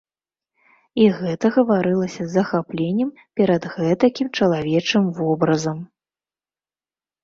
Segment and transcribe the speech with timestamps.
[1.03, 3.13] І гэта гаварылася з захапленнем
[3.43, 5.89] перад гэтакім чалавечым вобразам.